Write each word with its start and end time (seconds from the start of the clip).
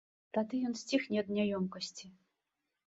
Тады 0.37 0.61
ён 0.69 0.73
сціхне 0.81 1.21
ад 1.25 1.31
няёмкасці. 1.37 2.05